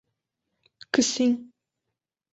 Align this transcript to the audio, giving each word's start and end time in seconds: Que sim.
Que 0.91 1.03
sim. 1.11 1.31